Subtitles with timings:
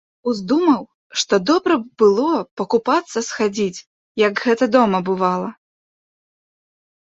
[0.29, 0.79] Уздумаў,
[1.23, 3.85] што добра б было пакупацца схадзіць,
[4.25, 5.49] як гэта дома бывала.